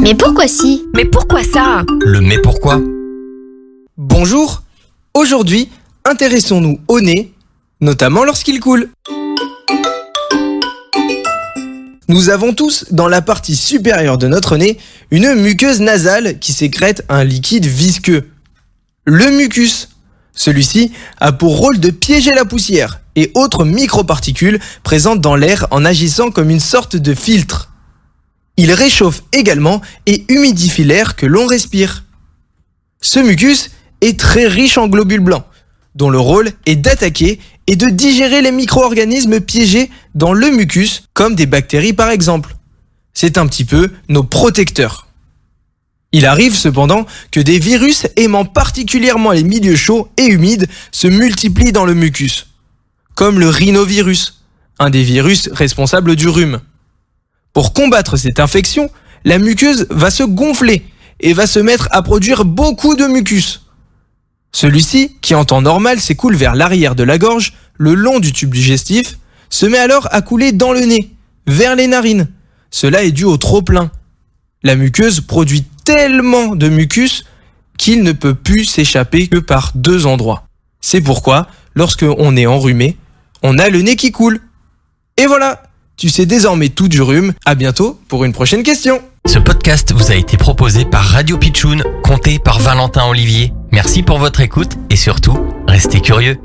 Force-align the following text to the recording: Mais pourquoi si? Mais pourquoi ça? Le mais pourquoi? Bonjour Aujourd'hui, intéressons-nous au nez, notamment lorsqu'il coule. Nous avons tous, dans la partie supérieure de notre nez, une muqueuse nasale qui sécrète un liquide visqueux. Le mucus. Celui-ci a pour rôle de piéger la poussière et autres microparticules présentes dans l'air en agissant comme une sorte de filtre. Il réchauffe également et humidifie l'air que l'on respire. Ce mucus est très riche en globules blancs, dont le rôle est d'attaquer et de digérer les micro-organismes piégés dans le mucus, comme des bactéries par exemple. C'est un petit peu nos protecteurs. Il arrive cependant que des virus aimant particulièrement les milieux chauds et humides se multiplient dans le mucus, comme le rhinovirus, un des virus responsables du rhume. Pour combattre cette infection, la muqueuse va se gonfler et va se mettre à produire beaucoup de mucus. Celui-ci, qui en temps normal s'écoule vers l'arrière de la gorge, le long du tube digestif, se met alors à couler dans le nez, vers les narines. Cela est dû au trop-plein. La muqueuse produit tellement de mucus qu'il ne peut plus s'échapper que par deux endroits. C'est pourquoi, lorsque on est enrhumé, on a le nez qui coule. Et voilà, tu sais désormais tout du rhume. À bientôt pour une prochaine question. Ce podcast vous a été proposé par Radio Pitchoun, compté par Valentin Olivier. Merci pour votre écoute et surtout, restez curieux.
Mais 0.00 0.14
pourquoi 0.14 0.48
si? 0.48 0.84
Mais 0.94 1.04
pourquoi 1.04 1.42
ça? 1.42 1.82
Le 2.00 2.20
mais 2.20 2.38
pourquoi? 2.38 2.80
Bonjour 3.96 4.62
Aujourd'hui, 5.14 5.68
intéressons-nous 6.04 6.80
au 6.88 7.00
nez, 7.00 7.32
notamment 7.80 8.24
lorsqu'il 8.24 8.60
coule. 8.60 8.90
Nous 12.08 12.30
avons 12.30 12.52
tous, 12.52 12.86
dans 12.90 13.08
la 13.08 13.22
partie 13.22 13.56
supérieure 13.56 14.18
de 14.18 14.26
notre 14.26 14.56
nez, 14.56 14.78
une 15.10 15.34
muqueuse 15.34 15.80
nasale 15.80 16.38
qui 16.38 16.52
sécrète 16.52 17.04
un 17.08 17.24
liquide 17.24 17.66
visqueux. 17.66 18.28
Le 19.04 19.30
mucus. 19.30 19.88
Celui-ci 20.34 20.92
a 21.20 21.32
pour 21.32 21.58
rôle 21.58 21.78
de 21.78 21.90
piéger 21.90 22.32
la 22.32 22.44
poussière 22.44 23.00
et 23.14 23.30
autres 23.34 23.64
microparticules 23.64 24.58
présentes 24.82 25.20
dans 25.20 25.36
l'air 25.36 25.68
en 25.70 25.84
agissant 25.84 26.30
comme 26.30 26.50
une 26.50 26.60
sorte 26.60 26.96
de 26.96 27.14
filtre. 27.14 27.70
Il 28.56 28.72
réchauffe 28.72 29.22
également 29.32 29.80
et 30.06 30.24
humidifie 30.28 30.84
l'air 30.84 31.16
que 31.16 31.26
l'on 31.26 31.46
respire. 31.46 32.04
Ce 33.00 33.18
mucus 33.18 33.70
est 34.00 34.18
très 34.18 34.46
riche 34.46 34.78
en 34.78 34.86
globules 34.86 35.20
blancs, 35.20 35.44
dont 35.94 36.10
le 36.10 36.20
rôle 36.20 36.50
est 36.66 36.76
d'attaquer 36.76 37.40
et 37.66 37.76
de 37.76 37.88
digérer 37.88 38.42
les 38.42 38.52
micro-organismes 38.52 39.40
piégés 39.40 39.90
dans 40.14 40.32
le 40.32 40.50
mucus, 40.50 41.04
comme 41.14 41.34
des 41.34 41.46
bactéries 41.46 41.92
par 41.92 42.10
exemple. 42.10 42.56
C'est 43.12 43.38
un 43.38 43.46
petit 43.46 43.64
peu 43.64 43.90
nos 44.08 44.22
protecteurs. 44.22 45.08
Il 46.12 46.26
arrive 46.26 46.54
cependant 46.54 47.06
que 47.32 47.40
des 47.40 47.58
virus 47.58 48.06
aimant 48.16 48.44
particulièrement 48.44 49.32
les 49.32 49.42
milieux 49.42 49.74
chauds 49.74 50.08
et 50.16 50.26
humides 50.26 50.68
se 50.92 51.08
multiplient 51.08 51.72
dans 51.72 51.84
le 51.84 51.94
mucus, 51.94 52.46
comme 53.16 53.40
le 53.40 53.48
rhinovirus, 53.48 54.40
un 54.78 54.90
des 54.90 55.02
virus 55.02 55.48
responsables 55.52 56.14
du 56.14 56.28
rhume. 56.28 56.60
Pour 57.54 57.72
combattre 57.72 58.16
cette 58.16 58.40
infection, 58.40 58.90
la 59.24 59.38
muqueuse 59.38 59.86
va 59.88 60.10
se 60.10 60.24
gonfler 60.24 60.84
et 61.20 61.32
va 61.32 61.46
se 61.46 61.60
mettre 61.60 61.88
à 61.92 62.02
produire 62.02 62.44
beaucoup 62.44 62.96
de 62.96 63.06
mucus. 63.06 63.62
Celui-ci, 64.52 65.16
qui 65.22 65.34
en 65.34 65.44
temps 65.44 65.62
normal 65.62 66.00
s'écoule 66.00 66.36
vers 66.36 66.54
l'arrière 66.54 66.94
de 66.94 67.04
la 67.04 67.16
gorge, 67.16 67.54
le 67.74 67.94
long 67.94 68.20
du 68.20 68.32
tube 68.32 68.52
digestif, 68.52 69.18
se 69.50 69.66
met 69.66 69.78
alors 69.78 70.08
à 70.10 70.20
couler 70.20 70.52
dans 70.52 70.72
le 70.72 70.80
nez, 70.80 71.14
vers 71.46 71.76
les 71.76 71.86
narines. 71.86 72.28
Cela 72.70 73.04
est 73.04 73.12
dû 73.12 73.24
au 73.24 73.36
trop-plein. 73.36 73.90
La 74.64 74.74
muqueuse 74.74 75.20
produit 75.20 75.64
tellement 75.84 76.56
de 76.56 76.68
mucus 76.68 77.24
qu'il 77.78 78.02
ne 78.02 78.12
peut 78.12 78.34
plus 78.34 78.64
s'échapper 78.64 79.28
que 79.28 79.38
par 79.38 79.72
deux 79.74 80.06
endroits. 80.06 80.46
C'est 80.80 81.00
pourquoi, 81.00 81.46
lorsque 81.74 82.04
on 82.04 82.36
est 82.36 82.46
enrhumé, 82.46 82.96
on 83.42 83.58
a 83.58 83.68
le 83.68 83.82
nez 83.82 83.94
qui 83.94 84.10
coule. 84.10 84.40
Et 85.16 85.26
voilà, 85.26 85.62
tu 85.96 86.08
sais 86.08 86.26
désormais 86.26 86.68
tout 86.68 86.88
du 86.88 87.02
rhume. 87.02 87.32
À 87.44 87.54
bientôt 87.54 87.98
pour 88.08 88.24
une 88.24 88.32
prochaine 88.32 88.62
question. 88.62 89.00
Ce 89.26 89.38
podcast 89.38 89.92
vous 89.92 90.10
a 90.10 90.14
été 90.14 90.36
proposé 90.36 90.84
par 90.84 91.04
Radio 91.04 91.38
Pitchoun, 91.38 91.82
compté 92.02 92.38
par 92.38 92.60
Valentin 92.60 93.06
Olivier. 93.08 93.52
Merci 93.72 94.02
pour 94.02 94.18
votre 94.18 94.40
écoute 94.40 94.72
et 94.90 94.96
surtout, 94.96 95.38
restez 95.66 96.00
curieux. 96.00 96.38